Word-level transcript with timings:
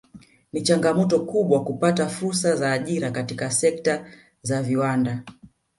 Ni 0.53 0.61
changamoto 0.61 1.19
kubwa 1.25 1.63
kupata 1.63 2.07
fursa 2.09 2.55
za 2.55 2.71
ajira 2.73 3.11
katika 3.11 3.51
sekta 3.51 4.05
za 4.41 4.63
viwanda 4.63 5.23